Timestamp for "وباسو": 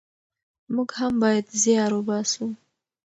1.95-2.45